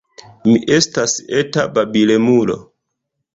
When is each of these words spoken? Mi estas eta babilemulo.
Mi 0.45 0.53
estas 0.77 1.13
eta 1.41 1.67
babilemulo. 1.77 2.59